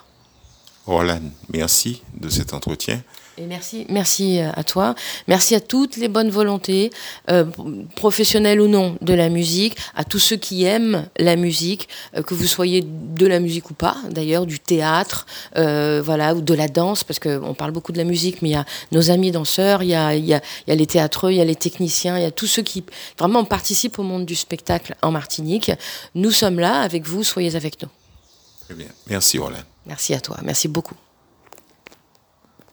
Roland, 0.86 1.30
merci 1.52 2.02
de 2.18 2.28
cet 2.28 2.54
entretien. 2.54 3.02
Et 3.40 3.46
merci, 3.46 3.86
merci 3.88 4.38
euh, 4.38 4.50
à 4.54 4.64
toi. 4.64 4.94
Merci 5.26 5.54
à 5.54 5.60
toutes 5.60 5.96
les 5.96 6.08
bonnes 6.08 6.28
volontés, 6.28 6.90
euh, 7.30 7.46
professionnelles 7.96 8.60
ou 8.60 8.68
non, 8.68 8.98
de 9.00 9.14
la 9.14 9.30
musique, 9.30 9.78
à 9.94 10.04
tous 10.04 10.18
ceux 10.18 10.36
qui 10.36 10.64
aiment 10.64 11.08
la 11.16 11.36
musique, 11.36 11.88
euh, 12.14 12.22
que 12.22 12.34
vous 12.34 12.46
soyez 12.46 12.84
de 12.84 13.26
la 13.26 13.40
musique 13.40 13.70
ou 13.70 13.74
pas, 13.74 13.96
d'ailleurs, 14.10 14.44
du 14.44 14.60
théâtre, 14.60 15.26
euh, 15.56 16.02
voilà, 16.04 16.34
ou 16.34 16.42
de 16.42 16.52
la 16.52 16.68
danse, 16.68 17.02
parce 17.02 17.18
qu'on 17.18 17.54
parle 17.54 17.70
beaucoup 17.70 17.92
de 17.92 17.96
la 17.96 18.04
musique, 18.04 18.42
mais 18.42 18.50
il 18.50 18.52
y 18.52 18.56
a 18.56 18.66
nos 18.92 19.10
amis 19.10 19.30
danseurs, 19.30 19.82
il 19.82 19.88
y 19.88 19.94
a, 19.94 20.14
il 20.14 20.26
y 20.26 20.34
a, 20.34 20.42
il 20.66 20.70
y 20.70 20.72
a 20.72 20.76
les 20.76 20.86
théâtreux, 20.86 21.32
il 21.32 21.36
y 21.36 21.40
a 21.40 21.46
les 21.46 21.56
techniciens, 21.56 22.18
il 22.18 22.22
y 22.22 22.26
a 22.26 22.30
tous 22.30 22.46
ceux 22.46 22.62
qui 22.62 22.84
vraiment 23.18 23.44
participent 23.44 23.98
au 23.98 24.02
monde 24.02 24.26
du 24.26 24.36
spectacle 24.36 24.96
en 25.00 25.12
Martinique. 25.12 25.72
Nous 26.14 26.30
sommes 26.30 26.60
là 26.60 26.82
avec 26.82 27.06
vous, 27.06 27.24
soyez 27.24 27.56
avec 27.56 27.80
nous. 27.80 27.88
Très 28.66 28.74
bien. 28.74 28.88
Merci, 29.06 29.38
Roland. 29.38 29.64
Merci 29.86 30.12
à 30.12 30.20
toi. 30.20 30.36
Merci 30.42 30.68
beaucoup. 30.68 30.94